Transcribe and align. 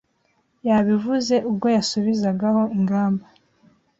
Yabivuze 0.67 1.35
ubwo 1.49 1.67
yasubizagaho 1.75 2.61
ingamba 2.77 3.25